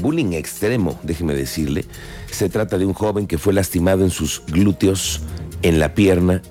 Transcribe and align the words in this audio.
bullying 0.00 0.32
extremo, 0.32 0.98
déjeme 1.02 1.34
decirle. 1.34 1.84
Se 2.30 2.48
trata 2.48 2.78
de 2.78 2.86
un 2.86 2.94
joven 2.94 3.26
que 3.26 3.38
fue 3.38 3.52
lastimado 3.52 4.04
en 4.04 4.10
sus 4.10 4.42
glúteos, 4.46 5.20
en 5.62 5.78
la 5.80 5.94
pierna 5.94 6.42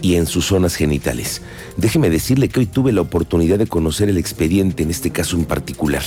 y 0.00 0.16
en 0.16 0.26
sus 0.26 0.46
zonas 0.46 0.74
genitales. 0.74 1.42
Déjeme 1.76 2.10
decirle 2.10 2.48
que 2.48 2.60
hoy 2.60 2.66
tuve 2.66 2.92
la 2.92 3.00
oportunidad 3.00 3.58
de 3.58 3.66
conocer 3.66 4.08
el 4.08 4.18
expediente 4.18 4.82
en 4.82 4.90
este 4.90 5.10
caso 5.10 5.36
en 5.36 5.44
particular. 5.44 6.02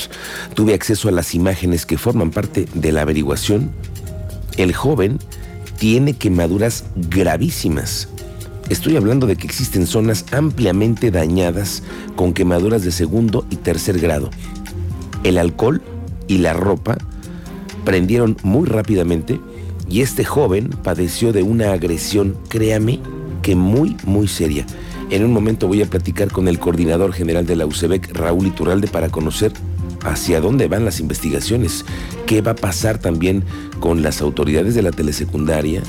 Tuve 0.53 0.73
acceso 0.73 1.07
a 1.07 1.11
las 1.11 1.33
imágenes 1.33 1.85
que 1.85 1.97
forman 1.97 2.31
parte 2.31 2.67
de 2.73 2.91
la 2.91 3.01
averiguación. 3.01 3.71
El 4.57 4.73
joven 4.73 5.19
tiene 5.79 6.13
quemaduras 6.13 6.85
gravísimas. 6.95 8.09
Estoy 8.69 8.95
hablando 8.97 9.27
de 9.27 9.35
que 9.35 9.45
existen 9.45 9.85
zonas 9.85 10.25
ampliamente 10.31 11.11
dañadas 11.11 11.83
con 12.15 12.33
quemaduras 12.33 12.83
de 12.83 12.91
segundo 12.91 13.45
y 13.49 13.57
tercer 13.57 13.99
grado. 13.99 14.31
El 15.23 15.37
alcohol 15.37 15.81
y 16.27 16.39
la 16.39 16.53
ropa 16.53 16.97
prendieron 17.83 18.37
muy 18.43 18.67
rápidamente 18.67 19.39
y 19.89 20.01
este 20.01 20.25
joven 20.25 20.69
padeció 20.83 21.31
de 21.31 21.43
una 21.43 21.71
agresión, 21.71 22.35
créame, 22.49 22.99
que 23.41 23.55
muy, 23.55 23.95
muy 24.05 24.27
seria. 24.27 24.65
En 25.11 25.23
un 25.23 25.31
momento 25.31 25.67
voy 25.67 25.83
a 25.83 25.85
platicar 25.85 26.31
con 26.31 26.47
el 26.47 26.57
coordinador 26.57 27.13
general 27.13 27.45
de 27.45 27.55
la 27.55 27.67
UCEBEC, 27.67 28.11
Raúl 28.13 28.47
Iturralde, 28.47 28.87
para 28.87 29.09
conocer 29.09 29.53
hacia 30.03 30.41
dónde 30.41 30.67
van 30.67 30.85
las 30.85 30.99
investigaciones, 30.99 31.85
qué 32.25 32.41
va 32.41 32.51
a 32.51 32.55
pasar 32.55 32.97
también 32.97 33.43
con 33.79 34.01
las 34.01 34.21
autoridades 34.21 34.73
de 34.73 34.81
la 34.81 34.91
telesecundaria, 34.91 35.81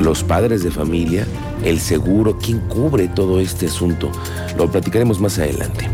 los 0.00 0.22
padres 0.22 0.62
de 0.62 0.70
familia, 0.70 1.26
el 1.64 1.80
seguro, 1.80 2.38
quién 2.38 2.60
cubre 2.60 3.08
todo 3.08 3.40
este 3.40 3.66
asunto. 3.66 4.10
Lo 4.56 4.70
platicaremos 4.70 5.20
más 5.20 5.38
adelante. 5.38 5.88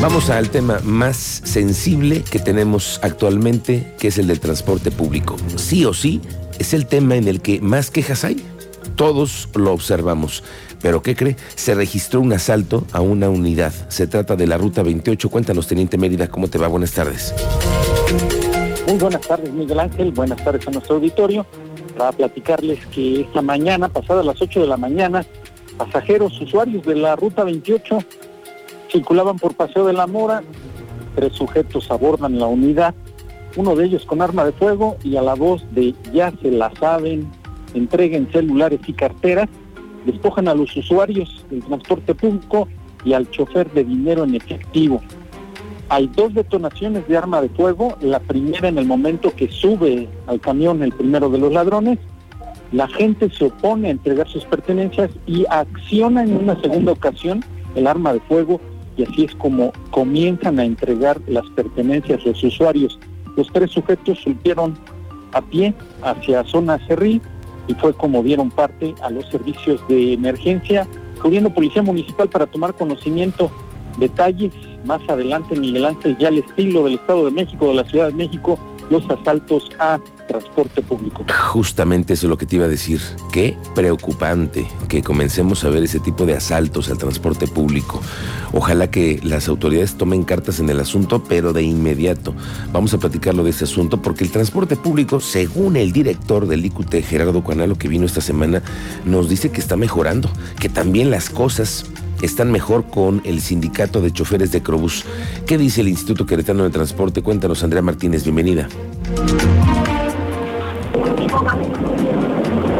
Vamos 0.00 0.28
al 0.28 0.50
tema 0.50 0.78
más 0.84 1.16
sensible 1.16 2.22
que 2.22 2.38
tenemos 2.38 3.00
actualmente, 3.02 3.94
que 3.98 4.08
es 4.08 4.18
el 4.18 4.26
del 4.26 4.40
transporte 4.40 4.90
público. 4.90 5.36
Sí 5.56 5.86
o 5.86 5.94
sí, 5.94 6.20
es 6.58 6.74
el 6.74 6.86
tema 6.86 7.16
en 7.16 7.26
el 7.26 7.40
que 7.40 7.60
más 7.60 7.90
quejas 7.90 8.24
hay. 8.24 8.36
Todos 8.94 9.48
lo 9.54 9.72
observamos. 9.72 10.44
Pero 10.82 11.02
¿qué 11.02 11.16
cree? 11.16 11.36
Se 11.54 11.74
registró 11.74 12.20
un 12.20 12.32
asalto 12.34 12.86
a 12.92 13.00
una 13.00 13.30
unidad. 13.30 13.72
Se 13.88 14.06
trata 14.06 14.36
de 14.36 14.46
la 14.46 14.58
Ruta 14.58 14.82
28. 14.82 15.30
Cuéntanos, 15.30 15.66
Teniente 15.66 15.96
Mérida, 15.96 16.28
¿cómo 16.28 16.48
te 16.48 16.58
va? 16.58 16.68
Buenas 16.68 16.92
tardes. 16.92 17.34
Muy 18.86 18.98
buenas 18.98 19.22
tardes, 19.22 19.50
Miguel 19.52 19.80
Ángel. 19.80 20.12
Buenas 20.12 20.44
tardes 20.44 20.68
a 20.68 20.70
nuestro 20.70 20.96
auditorio. 20.96 21.46
Para 21.96 22.12
platicarles 22.12 22.84
que 22.86 23.22
esta 23.22 23.40
mañana, 23.40 23.88
pasada 23.88 24.22
las 24.22 24.40
8 24.40 24.60
de 24.60 24.66
la 24.66 24.76
mañana, 24.76 25.24
pasajeros 25.78 26.38
usuarios 26.40 26.84
de 26.84 26.96
la 26.96 27.16
Ruta 27.16 27.44
28 27.44 27.98
circulaban 28.90 29.38
por 29.38 29.54
Paseo 29.54 29.86
de 29.86 29.92
la 29.92 30.06
Mora. 30.06 30.42
Tres 31.14 31.32
sujetos 31.32 31.90
abordan 31.90 32.38
la 32.38 32.46
unidad, 32.46 32.94
uno 33.56 33.74
de 33.74 33.86
ellos 33.86 34.04
con 34.04 34.20
arma 34.20 34.44
de 34.44 34.52
fuego 34.52 34.96
y 35.02 35.16
a 35.16 35.22
la 35.22 35.34
voz 35.34 35.64
de 35.72 35.94
ya 36.12 36.32
se 36.42 36.50
la 36.50 36.70
saben, 36.78 37.30
entreguen 37.74 38.28
celulares 38.30 38.80
y 38.86 38.92
carteras, 38.92 39.48
despojan 40.04 40.48
a 40.48 40.54
los 40.54 40.76
usuarios 40.76 41.44
del 41.50 41.64
transporte 41.64 42.14
público 42.14 42.68
y 43.04 43.14
al 43.14 43.30
chofer 43.30 43.70
de 43.72 43.84
dinero 43.84 44.24
en 44.24 44.34
efectivo. 44.34 45.00
Hay 45.88 46.08
dos 46.08 46.34
detonaciones 46.34 47.06
de 47.08 47.16
arma 47.16 47.40
de 47.40 47.48
fuego, 47.48 47.96
la 48.00 48.18
primera 48.18 48.68
en 48.68 48.76
el 48.76 48.86
momento 48.86 49.34
que 49.34 49.48
sube 49.48 50.08
al 50.26 50.40
camión 50.40 50.82
el 50.82 50.92
primero 50.92 51.30
de 51.30 51.38
los 51.38 51.52
ladrones, 51.52 51.98
la 52.72 52.88
gente 52.88 53.30
se 53.30 53.44
opone 53.44 53.88
a 53.88 53.92
entregar 53.92 54.28
sus 54.28 54.44
pertenencias 54.44 55.10
y 55.26 55.44
acciona 55.48 56.24
en 56.24 56.36
una 56.36 56.60
segunda 56.60 56.92
ocasión 56.92 57.44
el 57.76 57.86
arma 57.86 58.12
de 58.12 58.20
fuego 58.20 58.60
y 58.96 59.04
así 59.04 59.24
es 59.24 59.34
como 59.36 59.72
comienzan 59.90 60.58
a 60.58 60.64
entregar 60.64 61.20
las 61.26 61.48
pertenencias 61.50 62.24
de 62.24 62.30
los 62.30 62.42
usuarios. 62.42 62.98
Los 63.36 63.48
tres 63.52 63.70
sujetos 63.70 64.18
subieron 64.20 64.76
a 65.32 65.42
pie 65.42 65.74
hacia 66.02 66.44
zona 66.44 66.78
Cerril 66.86 67.20
y 67.68 67.74
fue 67.74 67.92
como 67.92 68.22
dieron 68.22 68.50
parte 68.50 68.94
a 69.02 69.10
los 69.10 69.28
servicios 69.28 69.80
de 69.88 70.14
emergencia, 70.14 70.86
acudiendo 71.18 71.52
Policía 71.52 71.82
Municipal 71.82 72.28
para 72.28 72.46
tomar 72.46 72.74
conocimiento 72.74 73.50
detalles. 73.98 74.52
Más 74.84 75.00
adelante, 75.08 75.58
Miguel 75.58 75.84
Ángel, 75.84 76.16
ya 76.18 76.28
el 76.28 76.38
estilo 76.38 76.84
del 76.84 76.94
Estado 76.94 77.24
de 77.24 77.32
México, 77.32 77.68
de 77.68 77.74
la 77.74 77.84
Ciudad 77.84 78.06
de 78.08 78.14
México, 78.14 78.58
los 78.90 79.08
asaltos 79.10 79.70
a 79.78 79.98
transporte 80.28 80.82
público. 80.82 81.24
Justamente 81.52 82.14
eso 82.14 82.26
es 82.26 82.30
lo 82.30 82.36
que 82.36 82.46
te 82.46 82.56
iba 82.56 82.64
a 82.64 82.68
decir. 82.68 83.00
Qué 83.32 83.56
preocupante 83.74 84.66
que 84.88 85.02
comencemos 85.02 85.64
a 85.64 85.70
ver 85.70 85.84
ese 85.84 86.00
tipo 86.00 86.26
de 86.26 86.34
asaltos 86.34 86.90
al 86.90 86.98
transporte 86.98 87.46
público. 87.46 88.00
Ojalá 88.52 88.90
que 88.90 89.20
las 89.22 89.48
autoridades 89.48 89.96
tomen 89.96 90.24
cartas 90.24 90.60
en 90.60 90.68
el 90.68 90.80
asunto, 90.80 91.22
pero 91.22 91.52
de 91.52 91.62
inmediato. 91.62 92.34
Vamos 92.72 92.94
a 92.94 92.98
platicarlo 92.98 93.44
de 93.44 93.50
este 93.50 93.64
asunto 93.64 94.02
porque 94.02 94.24
el 94.24 94.30
transporte 94.30 94.76
público, 94.76 95.20
según 95.20 95.76
el 95.76 95.92
director 95.92 96.46
del 96.46 96.64
ICUT, 96.64 96.94
Gerardo 97.02 97.42
Cuanalo, 97.42 97.76
que 97.76 97.88
vino 97.88 98.06
esta 98.06 98.20
semana, 98.20 98.62
nos 99.04 99.28
dice 99.28 99.50
que 99.50 99.60
está 99.60 99.76
mejorando, 99.76 100.30
que 100.60 100.68
también 100.68 101.10
las 101.10 101.30
cosas 101.30 101.86
están 102.22 102.50
mejor 102.50 102.84
con 102.84 103.20
el 103.24 103.40
sindicato 103.40 104.00
de 104.00 104.12
choferes 104.12 104.52
de 104.52 104.62
Crobús. 104.62 105.04
¿Qué 105.46 105.58
dice 105.58 105.80
el 105.80 105.88
Instituto 105.88 106.26
Queretano 106.26 106.64
de 106.64 106.70
Transporte? 106.70 107.22
Cuéntanos, 107.22 107.62
Andrea 107.62 107.82
Martínez, 107.82 108.24
bienvenida. 108.24 108.68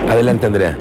Adelante, 0.08 0.46
Andrea. 0.46 0.78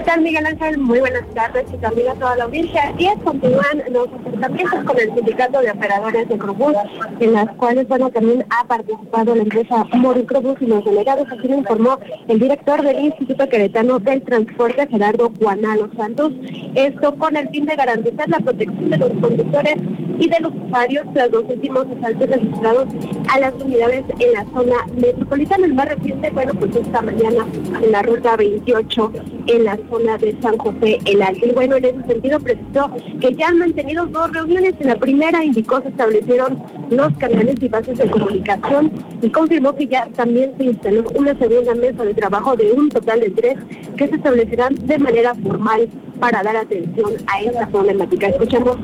¿Qué 0.00 0.06
tal, 0.06 0.22
Miguel 0.22 0.46
Ángel? 0.46 0.78
Muy 0.78 0.98
buenas 0.98 1.26
tardes 1.34 1.66
y 1.74 1.76
también 1.76 2.08
a 2.08 2.14
toda 2.14 2.34
la 2.34 2.44
audiencia. 2.44 2.94
Y 2.96 3.06
continúan 3.22 3.82
los 3.90 4.08
acercamientos 4.08 4.84
con 4.84 4.98
el 4.98 5.14
sindicato 5.14 5.60
de 5.60 5.70
operadores 5.70 6.26
de 6.26 6.38
Crobús, 6.38 6.72
en 7.20 7.34
las 7.34 7.54
cuales, 7.56 7.86
también 7.86 8.46
ha 8.48 8.66
participado 8.66 9.34
la 9.34 9.42
empresa 9.42 9.84
Mori 9.92 10.24
Crobús 10.24 10.56
y 10.62 10.68
los 10.68 10.82
delegados, 10.86 11.28
así 11.30 11.46
lo 11.48 11.58
informó 11.58 11.98
el 12.28 12.40
director 12.40 12.82
del 12.82 12.98
Instituto 12.98 13.46
Queretano 13.50 13.98
del 13.98 14.22
Transporte, 14.22 14.86
Gerardo 14.86 15.32
Juanalo 15.38 15.90
Santos. 15.94 16.32
Esto 16.74 17.14
con 17.16 17.36
el 17.36 17.50
fin 17.50 17.66
de 17.66 17.76
garantizar 17.76 18.26
la 18.30 18.38
protección 18.38 18.88
de 18.88 18.96
los 18.96 19.10
conductores 19.10 19.76
y 20.20 20.28
de 20.28 20.38
los 20.40 20.52
usuarios 20.54 21.06
tras 21.14 21.30
los 21.30 21.44
últimos 21.48 21.86
asaltos 21.98 22.28
registrados 22.28 22.88
a 23.32 23.40
las 23.40 23.54
unidades 23.54 24.04
en 24.18 24.32
la 24.32 24.44
zona 24.52 24.76
metropolitana. 24.94 25.66
El 25.66 25.74
más 25.74 25.88
reciente, 25.88 26.30
bueno, 26.30 26.52
pues 26.54 26.76
esta 26.76 27.00
mañana 27.00 27.46
en 27.82 27.92
la 27.92 28.02
ruta 28.02 28.36
28 28.36 29.12
en 29.46 29.64
la 29.64 29.78
zona 29.88 30.18
de 30.18 30.36
San 30.42 30.58
José 30.58 30.98
el 31.06 31.22
Alto. 31.22 31.46
Y 31.46 31.52
bueno, 31.52 31.76
en 31.76 31.86
ese 31.86 32.06
sentido 32.06 32.38
precisó 32.38 32.90
que 33.20 33.34
ya 33.34 33.48
han 33.48 33.58
mantenido 33.58 34.06
dos 34.06 34.30
reuniones. 34.32 34.74
En 34.78 34.88
la 34.88 34.96
primera 34.96 35.42
indicó 35.42 35.80
se 35.80 35.88
establecieron 35.88 36.62
los 36.90 37.16
canales 37.16 37.56
y 37.60 37.68
bases 37.68 37.98
de 37.98 38.10
comunicación 38.10 38.92
y 39.22 39.30
confirmó 39.30 39.74
que 39.74 39.86
ya 39.86 40.06
también 40.14 40.52
se 40.58 40.64
instaló 40.64 41.04
una 41.14 41.36
segunda 41.38 41.74
mesa 41.74 42.04
de 42.04 42.14
trabajo 42.14 42.56
de 42.56 42.72
un 42.72 42.90
total 42.90 43.20
de 43.20 43.30
tres 43.30 43.58
que 43.96 44.08
se 44.08 44.16
establecerán 44.16 44.74
de 44.86 44.98
manera 44.98 45.34
formal 45.34 45.88
para 46.20 46.42
dar 46.42 46.56
atención 46.56 47.12
a 47.26 47.40
esta 47.40 47.66
problemática. 47.66 48.28
Escuchamos 48.28 48.76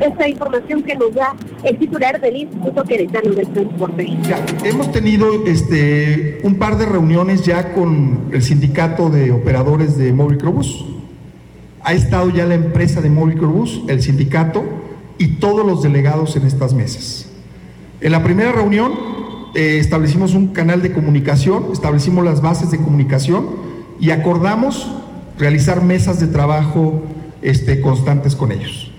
esta 0.00 0.28
información 0.28 0.82
que 0.82 0.94
nos 0.94 1.14
da 1.14 1.34
el 1.64 1.78
titular 1.78 2.20
del 2.20 2.36
Instituto 2.36 2.84
Queretano 2.84 3.30
del 3.30 3.48
Transporte. 3.48 4.06
hemos 4.64 4.92
tenido 4.92 5.44
este, 5.46 6.40
un 6.44 6.56
par 6.56 6.76
de 6.76 6.86
reuniones 6.86 7.44
ya 7.44 7.72
con 7.72 8.28
el 8.32 8.42
sindicato 8.42 9.10
de 9.10 9.32
operadores 9.32 9.96
de 9.96 10.12
Móvil 10.12 10.38
Crobús. 10.38 10.84
Ha 11.82 11.94
estado 11.94 12.30
ya 12.30 12.44
la 12.46 12.54
empresa 12.54 13.00
de 13.00 13.10
Móvil 13.10 13.40
el 13.88 14.02
sindicato 14.02 14.62
y 15.18 15.38
todos 15.38 15.66
los 15.66 15.82
delegados 15.82 16.36
en 16.36 16.46
estas 16.46 16.74
mesas. 16.74 17.28
En 18.00 18.12
la 18.12 18.22
primera 18.22 18.52
reunión 18.52 18.92
eh, 19.54 19.78
establecimos 19.78 20.34
un 20.34 20.48
canal 20.48 20.82
de 20.82 20.92
comunicación, 20.92 21.66
establecimos 21.72 22.24
las 22.24 22.40
bases 22.40 22.70
de 22.70 22.78
comunicación 22.78 23.46
y 23.98 24.10
acordamos 24.10 25.01
realizar 25.38 25.82
mesas 25.82 26.20
de 26.20 26.26
trabajo 26.26 27.02
este, 27.42 27.80
constantes 27.80 28.36
con 28.36 28.52
ellos. 28.52 28.90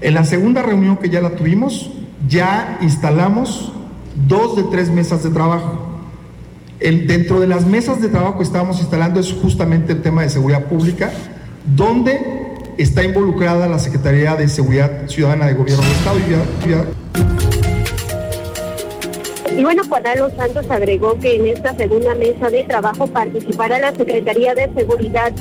En 0.00 0.14
la 0.14 0.24
segunda 0.24 0.62
reunión 0.62 0.96
que 0.96 1.10
ya 1.10 1.20
la 1.20 1.30
tuvimos, 1.30 1.90
ya 2.28 2.78
instalamos 2.80 3.72
dos 4.28 4.56
de 4.56 4.62
tres 4.64 4.90
mesas 4.90 5.22
de 5.22 5.30
trabajo. 5.30 5.86
El, 6.78 7.06
dentro 7.06 7.40
de 7.40 7.46
las 7.46 7.66
mesas 7.66 8.00
de 8.00 8.08
trabajo 8.08 8.38
que 8.38 8.44
estamos 8.44 8.80
instalando 8.80 9.20
es 9.20 9.32
justamente 9.32 9.92
el 9.92 10.02
tema 10.02 10.22
de 10.22 10.30
seguridad 10.30 10.64
pública, 10.64 11.12
donde 11.76 12.18
está 12.78 13.04
involucrada 13.04 13.68
la 13.68 13.78
Secretaría 13.78 14.36
de 14.36 14.48
Seguridad 14.48 15.06
Ciudadana 15.08 15.46
de 15.46 15.54
Gobierno 15.54 15.82
del 15.82 15.92
Estado 15.92 16.18
y 19.56 19.62
bueno, 19.62 19.82
Juan 19.86 20.04
Santos 20.36 20.70
agregó 20.70 21.18
que 21.18 21.36
en 21.36 21.46
esta 21.48 21.74
segunda 21.74 22.14
mesa 22.14 22.48
de 22.48 22.64
trabajo 22.64 23.06
participará 23.08 23.78
la 23.78 23.92
Secretaría 23.94 24.54
de 24.54 24.72
Seguridad 24.74 25.32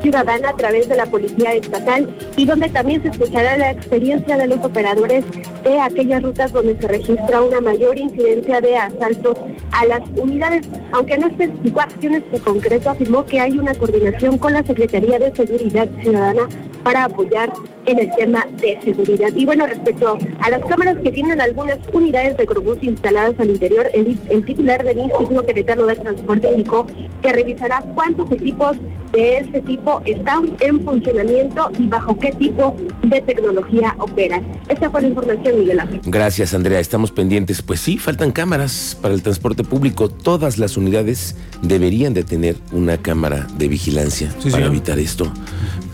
ciudadana 0.00 0.50
a 0.50 0.56
través 0.56 0.88
de 0.88 0.96
la 0.96 1.06
Policía 1.06 1.52
Estatal 1.54 2.08
y 2.36 2.44
donde 2.44 2.68
también 2.68 3.02
se 3.02 3.08
escuchará 3.08 3.56
la 3.56 3.70
experiencia 3.72 4.36
de 4.36 4.46
los 4.46 4.64
operadores 4.64 5.24
de 5.64 5.80
aquellas 5.80 6.22
rutas 6.22 6.52
donde 6.52 6.76
se 6.78 6.88
registra 6.88 7.42
una 7.42 7.60
mayor 7.60 7.98
incidencia 7.98 8.60
de 8.60 8.76
asaltos 8.76 9.36
a 9.72 9.86
las 9.86 10.02
unidades. 10.16 10.66
Aunque 10.92 11.18
no 11.18 11.28
especificó 11.28 11.80
acciones 11.80 12.22
de 12.30 12.40
concreto, 12.40 12.90
afirmó 12.90 13.24
que 13.24 13.40
hay 13.40 13.58
una 13.58 13.74
coordinación 13.74 14.38
con 14.38 14.52
la 14.52 14.62
Secretaría 14.62 15.18
de 15.18 15.34
Seguridad 15.34 15.88
Ciudadana 16.02 16.48
para 16.82 17.04
apoyar 17.04 17.52
en 17.88 17.98
el 17.98 18.10
tema 18.16 18.46
de 18.60 18.78
seguridad. 18.84 19.30
Y 19.34 19.46
bueno, 19.46 19.66
respecto 19.66 20.18
a 20.40 20.50
las 20.50 20.60
cámaras 20.66 20.98
que 21.02 21.10
tienen 21.10 21.40
algunas 21.40 21.78
unidades 21.92 22.36
de 22.36 22.46
Crobús 22.46 22.76
instaladas 22.82 23.34
al 23.38 23.50
interior, 23.50 23.90
el, 23.94 24.44
titular 24.44 24.84
del 24.84 24.98
Instituto 24.98 25.44
Querétaro 25.44 25.86
de 25.86 25.96
Transporte 25.96 26.50
indicó 26.50 26.86
que 27.22 27.32
revisará 27.32 27.82
cuántos 27.94 28.30
equipos 28.30 28.76
de 29.12 29.38
este 29.38 29.62
tipo 29.62 30.02
están 30.04 30.54
en 30.60 30.84
funcionamiento 30.84 31.70
y 31.78 31.86
bajo 31.86 32.18
qué 32.18 32.30
tipo 32.32 32.76
de 33.02 33.22
tecnología 33.22 33.94
operan. 33.98 34.46
Esta 34.68 34.90
fue 34.90 35.02
la 35.02 35.08
información, 35.08 35.58
Miguel 35.58 35.80
Ángel. 35.80 36.00
Gracias, 36.04 36.52
Andrea. 36.52 36.80
Estamos 36.80 37.10
pendientes. 37.10 37.62
Pues 37.62 37.80
sí, 37.80 37.96
faltan 37.96 38.32
cámaras 38.32 38.98
para 39.00 39.14
el 39.14 39.22
transporte 39.22 39.64
público. 39.64 40.10
Todas 40.10 40.58
las 40.58 40.76
unidades 40.76 41.36
deberían 41.62 42.12
de 42.12 42.24
tener 42.24 42.56
una 42.72 42.98
cámara 42.98 43.46
de 43.56 43.68
vigilancia 43.68 44.34
para 44.50 44.66
evitar 44.66 44.98
esto. 44.98 45.32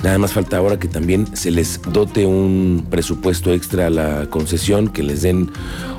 Nada 0.05 0.19
más 0.19 0.35
falta 0.35 0.59
ahora 0.59 0.79
que 0.79 0.87
también 0.87 1.35
se 1.35 1.51
les 1.51 1.81
dote 1.91 2.27
un 2.27 2.87
presupuesto 2.91 3.55
extra 3.55 3.87
a 3.87 3.91
la 3.91 4.27
concesión, 4.29 4.89
que 4.89 5.03
les 5.03 5.23
den 5.23 5.51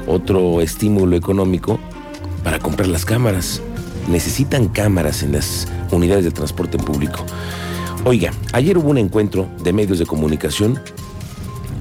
otro 0.06 0.62
estímulo 0.62 1.16
económico 1.16 1.80
para 2.44 2.60
comprar 2.60 2.88
las 2.88 3.04
cámaras. 3.04 3.63
Necesitan 4.07 4.68
cámaras 4.68 5.24
en 5.24 5.31
las 5.31 5.68
unidades 5.90 6.24
de 6.24 6.30
transporte 6.30 6.78
público. 6.78 7.25
Oiga, 8.04 8.31
ayer 8.54 8.78
hubo 8.78 8.92
un 8.92 9.00
encuentro 9.00 9.48
de 9.63 9.74
medios 9.74 9.98
de 9.98 10.06
comunicación, 10.06 10.80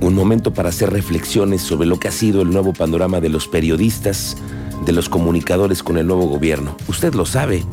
un 0.00 0.14
momento 0.14 0.54
para 0.54 0.70
hacer 0.70 0.90
reflexiones 0.90 1.60
sobre 1.60 1.86
lo 1.86 2.00
que 2.00 2.08
ha 2.08 2.12
sido 2.12 2.40
el 2.40 2.48
nuevo 2.48 2.72
panorama 2.72 3.20
de 3.20 3.28
los 3.28 3.48
periodistas, 3.48 4.38
de 4.86 4.92
los 4.92 5.10
comunicadores 5.10 5.82
con 5.82 5.98
el 5.98 6.06
nuevo 6.06 6.26
gobierno. 6.26 6.74
Usted 6.88 7.12
lo 7.12 7.26
sabe, 7.26 7.66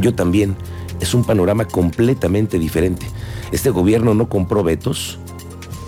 yo 0.00 0.12
también. 0.12 0.56
Es 1.02 1.14
un 1.14 1.24
panorama 1.24 1.64
completamente 1.64 2.60
diferente. 2.60 3.06
Este 3.50 3.70
gobierno 3.70 4.14
no 4.14 4.28
compró 4.28 4.62
vetos, 4.62 5.18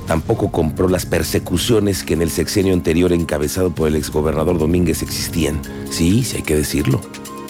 tampoco 0.09 0.51
compró 0.51 0.89
las 0.89 1.07
persecuciones 1.07 2.03
que 2.03 2.15
en 2.15 2.23
el 2.23 2.31
sexenio 2.31 2.75
anterior 2.75 3.13
encabezado 3.13 3.71
por 3.71 3.87
el 3.87 3.95
exgobernador 3.95 4.59
Domínguez 4.59 5.03
existían. 5.03 5.63
Sí, 5.89 6.25
sí 6.25 6.39
hay 6.39 6.43
que 6.43 6.57
decirlo, 6.57 7.01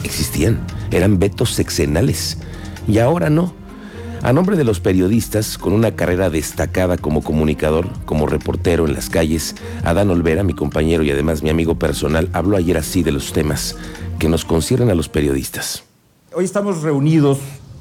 existían. 0.05 0.61
Eran 0.91 1.19
vetos 1.19 1.55
sexenales. 1.55 2.37
Y 2.87 2.99
ahora 2.99 3.31
no. 3.31 3.55
A 4.21 4.35
nombre 4.35 4.59
de 4.59 4.65
los 4.65 4.81
periodistas, 4.81 5.57
con 5.57 5.73
una 5.73 5.97
carrera 5.97 6.29
destacada 6.29 6.99
como 6.99 7.23
comunicador, 7.23 7.89
como 8.05 8.27
reportero 8.27 8.87
en 8.87 8.93
las 8.93 9.09
calles, 9.09 9.57
Adán 9.85 10.11
Olvera, 10.11 10.43
mi 10.43 10.53
compañero 10.53 11.03
y 11.03 11.11
además 11.11 11.43
mi 11.43 11.49
amigo 11.49 11.79
personal, 11.79 12.29
habló 12.35 12.59
ayer 12.59 12.77
así 12.77 13.03
de 13.03 13.13
los 13.13 13.33
temas 13.33 13.75
que 14.19 14.29
nos 14.29 14.45
conciernen 14.45 14.91
a 14.91 14.95
los 14.95 15.09
periodistas. 15.09 15.85
Hoy 16.37 16.45
estamos 16.45 16.83
reunidos 16.83 17.39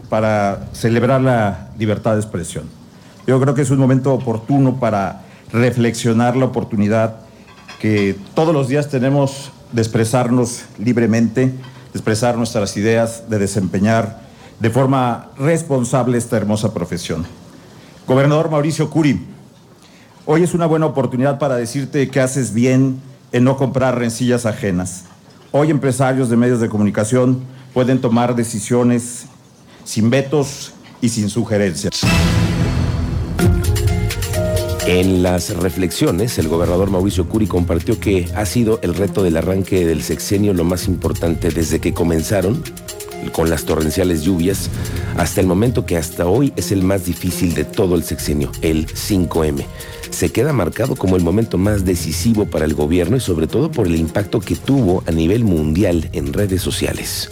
para 0.10 0.68
celebrar 0.74 1.20
la 1.22 1.70
libertad 1.80 2.14
de 2.14 2.20
expresión. 2.20 2.66
Yo 3.26 3.42
creo 3.42 3.56
que 3.56 3.64
es 3.64 3.72
un 3.72 3.80
momento 3.80 4.14
oportuno 4.14 4.80
para 4.80 5.24
reflexionar 5.52 6.36
la 6.36 6.46
oportunidad 6.46 7.16
que 7.80 8.16
todos 8.36 8.54
los 8.54 8.68
días 8.68 8.90
tenemos 8.90 9.52
de 9.72 9.82
expresarnos 9.82 10.66
libremente, 10.78 11.48
de 11.48 11.54
expresar 11.96 12.38
nuestras 12.38 12.78
ideas, 12.78 13.28
de 13.28 13.40
desempeñar 13.40 14.22
de 14.60 14.70
forma 14.70 15.32
responsable 15.40 16.20
esta 16.20 16.38
hermosa 16.38 16.76
profesión. 16.76 17.26
Gobernador 18.06 18.52
Mauricio 18.52 18.88
Curi, 18.92 19.26
hoy 20.28 20.44
es 20.44 20.54
una 20.54 20.68
buena 20.68 20.86
oportunidad 20.86 21.40
para 21.40 21.56
decirte 21.56 22.08
que 22.08 22.20
haces 22.20 22.54
bien 22.54 23.02
en 23.32 23.46
no 23.46 23.58
comprar 23.58 23.98
rencillas 23.98 24.46
ajenas. 24.46 25.06
Hoy 25.52 25.72
empresarios 25.72 26.30
de 26.30 26.38
medios 26.38 26.60
de 26.60 26.70
comunicación 26.70 27.53
pueden 27.74 28.00
tomar 28.00 28.36
decisiones 28.36 29.26
sin 29.84 30.10
vetos 30.10 30.74
y 31.02 31.10
sin 31.10 31.30
sugerencias. 31.30 32.02
En 34.86 35.24
las 35.24 35.56
reflexiones, 35.56 36.38
el 36.38 36.50
gobernador 36.50 36.90
Mauricio 36.90 37.28
Curi 37.30 37.48
compartió 37.48 38.00
que 38.00 38.28
ha 38.36 38.46
sido 38.46 38.80
el 38.82 38.96
reto 38.96 39.24
del 39.24 39.38
arranque 39.38 39.86
del 39.86 40.04
sexenio 40.04 40.54
lo 40.54 40.66
más 40.66 40.88
importante 40.88 41.50
desde 41.50 41.80
que 41.80 41.94
comenzaron 41.94 42.62
con 43.32 43.50
las 43.50 43.64
torrenciales 43.64 44.24
lluvias 44.24 44.70
hasta 45.18 45.40
el 45.40 45.48
momento 45.48 45.86
que 45.86 45.96
hasta 45.96 46.28
hoy 46.28 46.52
es 46.58 46.74
el 46.74 46.84
más 46.84 47.06
difícil 47.06 47.54
de 47.54 47.64
todo 47.64 47.96
el 47.96 48.04
sexenio, 48.04 48.52
el 48.62 48.88
5M. 48.88 49.64
Se 50.10 50.32
queda 50.32 50.52
marcado 50.52 50.96
como 50.96 51.16
el 51.16 51.24
momento 51.24 51.58
más 51.58 51.86
decisivo 51.86 52.46
para 52.46 52.66
el 52.66 52.74
gobierno 52.74 53.16
y 53.16 53.22
sobre 53.22 53.48
todo 53.48 53.72
por 53.72 53.88
el 53.88 53.96
impacto 53.96 54.42
que 54.42 54.56
tuvo 54.56 55.04
a 55.08 55.12
nivel 55.12 55.46
mundial 55.46 56.10
en 56.12 56.34
redes 56.34 56.62
sociales. 56.62 57.30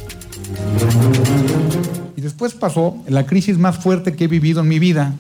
Y 2.15 2.21
después 2.21 2.53
pasó 2.53 2.98
la 3.07 3.25
crisis 3.25 3.57
más 3.57 3.77
fuerte 3.77 4.15
que 4.15 4.25
he 4.25 4.27
vivido 4.27 4.62
en 4.62 4.68
mi 4.68 4.80
vida, 4.80 5.15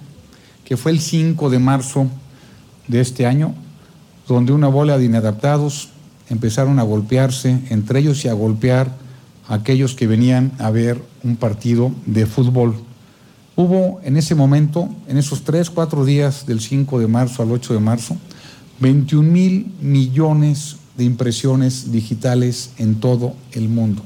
que 0.65 0.77
fue 0.77 0.91
el 0.91 0.99
5 0.99 1.49
de 1.49 1.59
marzo 1.59 2.07
de 2.87 3.01
este 3.01 3.25
año, 3.25 3.53
donde 4.27 4.53
una 4.53 4.67
bola 4.67 4.97
de 4.97 5.05
inadaptados 5.05 5.89
empezaron 6.29 6.79
a 6.79 6.83
golpearse 6.83 7.59
entre 7.69 7.99
ellos 7.99 8.23
y 8.23 8.29
a 8.29 8.33
golpear 8.33 8.95
a 9.47 9.55
aquellos 9.55 9.95
que 9.95 10.07
venían 10.07 10.53
a 10.59 10.69
ver 10.69 11.01
un 11.23 11.35
partido 11.35 11.91
de 12.05 12.25
fútbol. 12.25 12.75
Hubo 13.55 13.99
en 14.03 14.15
ese 14.15 14.33
momento, 14.33 14.89
en 15.07 15.17
esos 15.17 15.43
tres, 15.43 15.69
cuatro 15.69 16.05
días 16.05 16.45
del 16.45 16.61
5 16.61 16.99
de 16.99 17.07
marzo 17.07 17.43
al 17.43 17.51
8 17.51 17.73
de 17.73 17.79
marzo, 17.79 18.17
21 18.79 19.29
mil 19.29 19.73
millones 19.81 20.77
de 20.97 21.03
impresiones 21.03 21.91
digitales 21.91 22.71
en 22.77 22.95
todo 22.95 23.35
el 23.51 23.69
mundo. 23.69 24.01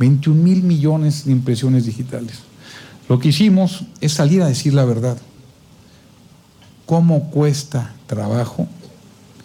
21 0.00 0.42
mil 0.42 0.62
millones 0.62 1.26
de 1.26 1.32
impresiones 1.32 1.84
digitales. 1.84 2.38
Lo 3.06 3.18
que 3.18 3.28
hicimos 3.28 3.84
es 4.00 4.14
salir 4.14 4.40
a 4.42 4.46
decir 4.46 4.72
la 4.72 4.86
verdad. 4.86 5.18
¿Cómo 6.86 7.30
cuesta 7.30 7.92
trabajo 8.06 8.66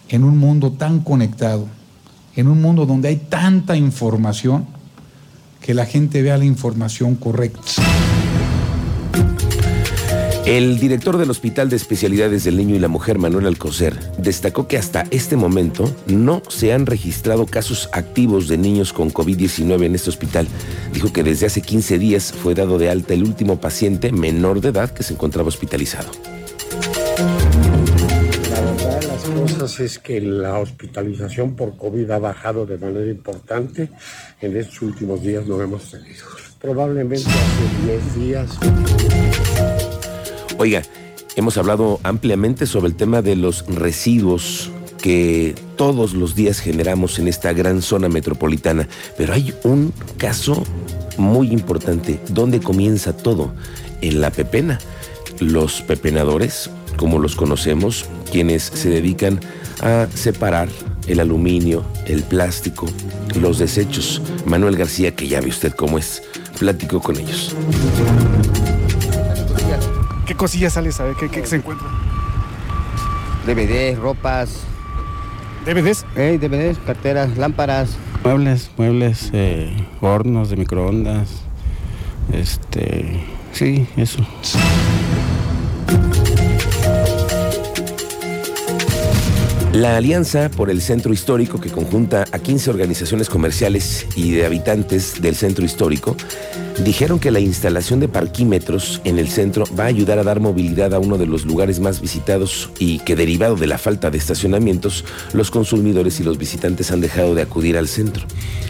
en 0.07 0.23
un 0.23 0.37
mundo 0.37 0.71
tan 0.71 1.01
conectado, 1.01 1.67
en 2.37 2.47
un 2.47 2.61
mundo 2.61 2.85
donde 2.85 3.09
hay 3.09 3.17
tanta 3.17 3.75
información, 3.75 4.65
que 5.59 5.73
la 5.73 5.85
gente 5.85 6.21
vea 6.21 6.37
la 6.37 6.45
información 6.45 7.15
correcta? 7.15 7.84
El 10.45 10.77
director 10.77 11.17
del 11.17 11.31
Hospital 11.31 11.69
de 11.69 11.75
Especialidades 11.75 12.43
del 12.43 12.55
Niño 12.55 12.75
y 12.75 12.79
la 12.79 12.87
Mujer, 12.87 13.17
Manuel 13.17 13.47
Alcocer, 13.47 13.95
destacó 14.19 14.67
que 14.67 14.77
hasta 14.77 15.05
este 15.09 15.35
momento 15.35 15.91
no 16.05 16.43
se 16.49 16.71
han 16.71 16.85
registrado 16.85 17.47
casos 17.47 17.89
activos 17.93 18.47
de 18.47 18.59
niños 18.59 18.93
con 18.93 19.11
COVID-19 19.11 19.85
en 19.85 19.95
este 19.95 20.11
hospital. 20.11 20.47
Dijo 20.93 21.11
que 21.11 21.23
desde 21.23 21.47
hace 21.47 21.63
15 21.63 21.97
días 21.97 22.31
fue 22.31 22.53
dado 22.53 22.77
de 22.77 22.91
alta 22.91 23.15
el 23.15 23.23
último 23.23 23.59
paciente 23.59 24.11
menor 24.11 24.61
de 24.61 24.69
edad 24.69 24.91
que 24.91 25.01
se 25.01 25.13
encontraba 25.13 25.47
hospitalizado. 25.47 26.11
La 28.51 28.61
verdad 28.61 28.99
de 28.99 29.07
las 29.07 29.23
cosas 29.23 29.79
es 29.79 29.97
que 29.97 30.21
la 30.21 30.59
hospitalización 30.59 31.55
por 31.55 31.75
COVID 31.75 32.11
ha 32.11 32.19
bajado 32.19 32.67
de 32.67 32.77
manera 32.77 33.09
importante. 33.09 33.89
En 34.41 34.55
estos 34.55 34.83
últimos 34.83 35.23
días 35.23 35.47
no 35.47 35.59
hemos 35.59 35.89
tenido. 35.89 36.23
Probablemente 36.61 37.27
hace 37.27 37.87
10 37.87 38.15
días. 38.15 39.74
Oiga, 40.57 40.83
hemos 41.35 41.57
hablado 41.57 41.99
ampliamente 42.03 42.65
sobre 42.65 42.87
el 42.87 42.95
tema 42.95 43.21
de 43.21 43.35
los 43.35 43.65
residuos 43.67 44.71
que 45.01 45.53
todos 45.75 46.13
los 46.13 46.33
días 46.33 46.59
generamos 46.59 47.19
en 47.19 47.27
esta 47.27 47.51
gran 47.51 47.81
zona 47.81 48.07
metropolitana, 48.07 48.87
pero 49.17 49.33
hay 49.33 49.53
un 49.63 49.93
caso 50.17 50.63
muy 51.17 51.51
importante. 51.51 52.19
¿Dónde 52.29 52.61
comienza 52.61 53.15
todo? 53.15 53.53
En 54.01 54.21
la 54.21 54.31
pepena. 54.31 54.79
Los 55.39 55.81
pepenadores, 55.81 56.69
como 56.95 57.19
los 57.19 57.35
conocemos, 57.35 58.05
quienes 58.31 58.63
se 58.63 58.89
dedican 58.89 59.41
a 59.81 60.07
separar 60.15 60.69
el 61.07 61.19
aluminio, 61.19 61.83
el 62.05 62.23
plástico, 62.23 62.87
los 63.39 63.59
desechos. 63.59 64.21
Manuel 64.45 64.77
García, 64.77 65.13
que 65.13 65.27
ya 65.27 65.41
ve 65.41 65.49
usted 65.49 65.73
cómo 65.73 65.99
es, 65.99 66.23
platico 66.57 67.01
con 67.01 67.17
ellos. 67.19 67.53
¿Qué 70.25 70.35
cosillas 70.35 70.73
sale 70.73 70.89
a 70.97 71.03
ver? 71.03 71.15
¿Qué, 71.15 71.45
se 71.45 71.57
encuentra? 71.57 71.87
DVDs, 73.45 73.99
ropas. 73.99 74.61
¿DVDs? 75.65 76.05
Eh, 76.15 76.39
DVDs, 76.41 76.79
carteras, 76.79 77.37
lámparas. 77.37 77.95
Muebles, 78.23 78.71
muebles, 78.75 79.29
eh, 79.33 79.71
hornos 80.01 80.49
de 80.49 80.55
microondas. 80.57 81.29
Este. 82.33 83.23
Sí, 83.51 83.87
eso. 83.97 84.25
La 89.73 89.97
Alianza 89.97 90.49
por 90.49 90.71
el 90.71 90.81
Centro 90.81 91.13
Histórico, 91.13 91.59
que 91.61 91.69
conjunta 91.69 92.25
a 92.31 92.39
15 92.39 92.71
organizaciones 92.71 93.29
comerciales 93.29 94.07
y 94.15 94.31
de 94.31 94.45
habitantes 94.45 95.21
del 95.21 95.35
centro 95.35 95.65
histórico, 95.65 96.15
Dijeron 96.83 97.19
que 97.19 97.31
la 97.31 97.39
instalación 97.39 98.01
de 98.01 98.09
parquímetros 98.09 98.99
en 99.05 99.17
el 99.17 99.29
centro 99.29 99.63
va 99.79 99.85
a 99.85 99.87
ayudar 99.87 100.19
a 100.19 100.23
dar 100.23 100.41
movilidad 100.41 100.93
a 100.93 100.99
uno 100.99 101.17
de 101.17 101.25
los 101.25 101.45
lugares 101.45 101.79
más 101.79 102.01
visitados 102.01 102.69
y 102.79 102.99
que 102.99 103.15
derivado 103.15 103.55
de 103.55 103.65
la 103.65 103.77
falta 103.77 104.11
de 104.11 104.17
estacionamientos, 104.17 105.05
los 105.31 105.51
consumidores 105.51 106.19
y 106.19 106.23
los 106.23 106.37
visitantes 106.37 106.91
han 106.91 106.99
dejado 106.99 107.33
de 107.33 107.43
acudir 107.43 107.77
al 107.77 107.87
centro. 107.87 108.25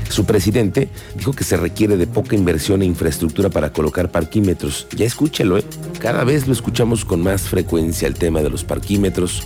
Su 0.10 0.26
presidente 0.26 0.88
dijo 1.18 1.34
que 1.34 1.44
se 1.44 1.58
requiere 1.58 1.98
de 1.98 2.06
poca 2.06 2.36
inversión 2.36 2.84
e 2.84 2.86
infraestructura 2.86 3.50
para 3.50 3.74
colocar 3.74 4.12
parquímetros. 4.12 4.88
Ya 4.96 5.06
escúchelo, 5.06 5.58
¿eh? 5.58 5.64
cada 6.00 6.24
vez 6.24 6.46
lo 6.46 6.54
escuchamos 6.54 7.06
con 7.06 7.24
más 7.24 7.42
frecuencia 7.42 8.08
el 8.08 8.14
tema 8.14 8.44
de 8.44 8.52
los 8.52 8.64
parquímetros. 8.64 9.44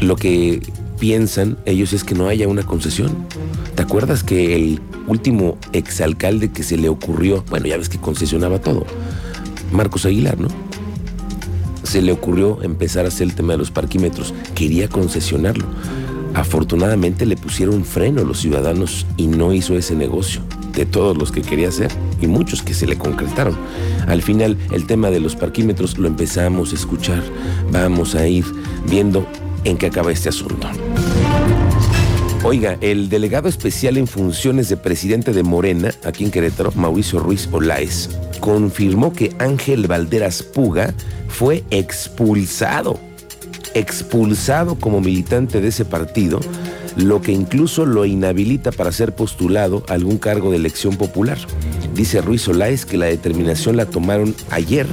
Lo 0.00 0.16
que 0.16 0.60
piensan 0.98 1.58
ellos 1.64 1.92
es 1.92 2.04
que 2.04 2.14
no 2.14 2.28
haya 2.28 2.48
una 2.48 2.64
concesión. 2.64 3.26
¿Te 3.74 3.82
acuerdas 3.82 4.22
que 4.22 4.56
el 4.56 4.80
último 5.06 5.58
exalcalde 5.72 6.50
que 6.50 6.62
se 6.62 6.76
le 6.76 6.88
ocurrió, 6.88 7.44
bueno, 7.50 7.66
ya 7.66 7.76
ves 7.76 7.88
que 7.88 7.98
concesionaba 7.98 8.60
todo, 8.60 8.86
Marcos 9.72 10.06
Aguilar, 10.06 10.40
¿no? 10.40 10.48
Se 11.82 12.02
le 12.02 12.12
ocurrió 12.12 12.62
empezar 12.62 13.04
a 13.04 13.08
hacer 13.08 13.28
el 13.28 13.34
tema 13.34 13.52
de 13.52 13.58
los 13.58 13.70
parquímetros, 13.70 14.34
quería 14.54 14.88
concesionarlo. 14.88 15.66
Afortunadamente 16.34 17.24
le 17.24 17.36
pusieron 17.36 17.84
freno 17.84 18.22
los 18.24 18.40
ciudadanos 18.40 19.06
y 19.16 19.26
no 19.26 19.52
hizo 19.52 19.76
ese 19.76 19.94
negocio 19.94 20.42
de 20.74 20.84
todos 20.84 21.16
los 21.16 21.32
que 21.32 21.40
quería 21.40 21.68
hacer 21.68 21.90
y 22.20 22.26
muchos 22.26 22.62
que 22.62 22.74
se 22.74 22.86
le 22.86 22.98
concretaron. 22.98 23.56
Al 24.06 24.22
final 24.22 24.58
el 24.70 24.86
tema 24.86 25.10
de 25.10 25.20
los 25.20 25.34
parquímetros 25.34 25.96
lo 25.96 26.06
empezamos 26.06 26.72
a 26.72 26.74
escuchar. 26.74 27.22
Vamos 27.72 28.14
a 28.14 28.28
ir 28.28 28.44
viendo 28.88 29.26
en 29.66 29.76
qué 29.76 29.86
acaba 29.86 30.12
este 30.12 30.28
asunto. 30.28 30.68
Oiga, 32.44 32.78
el 32.80 33.08
delegado 33.08 33.48
especial 33.48 33.96
en 33.96 34.06
funciones 34.06 34.68
de 34.68 34.76
presidente 34.76 35.32
de 35.32 35.42
Morena, 35.42 35.90
aquí 36.04 36.24
en 36.24 36.30
Querétaro, 36.30 36.70
Mauricio 36.76 37.18
Ruiz 37.18 37.48
Olaez, 37.50 38.08
confirmó 38.38 39.12
que 39.12 39.34
Ángel 39.40 39.88
Valderas 39.88 40.44
Puga 40.44 40.94
fue 41.26 41.64
expulsado, 41.70 43.00
expulsado 43.74 44.76
como 44.76 45.00
militante 45.00 45.60
de 45.60 45.68
ese 45.68 45.84
partido, 45.84 46.38
lo 46.96 47.20
que 47.20 47.32
incluso 47.32 47.84
lo 47.84 48.04
inhabilita 48.04 48.70
para 48.70 48.92
ser 48.92 49.14
postulado 49.16 49.84
a 49.88 49.94
algún 49.94 50.18
cargo 50.18 50.52
de 50.52 50.58
elección 50.58 50.96
popular. 50.96 51.38
Dice 51.94 52.20
Ruiz 52.20 52.46
Olaez 52.46 52.86
que 52.86 52.96
la 52.96 53.06
determinación 53.06 53.76
la 53.76 53.86
tomaron 53.86 54.36
ayer 54.50 54.86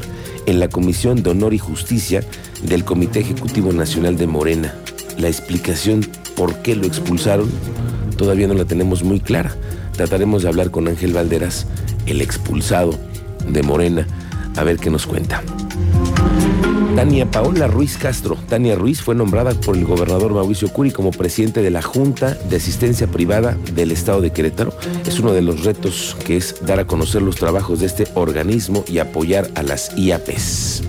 en 0.46 0.60
la 0.60 0.70
Comisión 0.70 1.24
de 1.24 1.30
Honor 1.30 1.54
y 1.54 1.58
Justicia 1.58 2.24
del 2.64 2.84
Comité 2.84 3.20
Ejecutivo 3.20 3.72
Nacional 3.72 4.18
de 4.18 4.28
Morena. 4.28 4.74
La 5.18 5.28
explicación 5.28 6.06
por 6.36 6.56
qué 6.62 6.76
lo 6.76 6.86
expulsaron 6.86 7.50
todavía 8.18 8.48
no 8.48 8.54
la 8.54 8.66
tenemos 8.66 9.04
muy 9.04 9.20
clara. 9.20 9.56
Trataremos 9.96 10.44
de 10.44 10.50
hablar 10.50 10.72
con 10.72 10.88
Ángel 10.88 11.14
Valderas, 11.14 11.68
el 12.06 12.22
expulsado 12.22 12.98
de 13.48 13.64
Morena, 13.64 14.08
a 14.56 14.64
ver 14.64 14.78
qué 14.78 14.90
nos 14.90 15.06
cuenta. 15.06 15.44
Tania 17.04 17.30
Paola 17.30 17.68
Ruiz 17.68 17.98
Castro. 17.98 18.38
Tania 18.48 18.76
Ruiz 18.76 19.02
fue 19.02 19.14
nombrada 19.14 19.52
por 19.52 19.76
el 19.76 19.84
gobernador 19.84 20.34
Mauricio 20.34 20.70
Curi 20.70 20.92
como 20.92 21.12
presidente 21.12 21.62
de 21.62 21.70
la 21.70 21.82
Junta 21.82 22.34
de 22.34 22.56
Asistencia 22.56 23.08
Privada 23.08 23.58
del 23.76 23.92
Estado 23.92 24.22
de 24.22 24.32
Querétaro. 24.32 24.74
Es 25.06 25.20
uno 25.20 25.34
de 25.34 25.42
los 25.42 25.66
retos 25.66 26.16
que 26.26 26.38
es 26.38 26.66
dar 26.66 26.80
a 26.80 26.88
conocer 26.88 27.22
los 27.22 27.36
trabajos 27.36 27.82
de 27.82 27.88
este 27.88 28.08
organismo 28.14 28.86
y 28.88 29.00
apoyar 29.00 29.50
a 29.56 29.64
las 29.64 29.92
IAPs. 29.98 30.84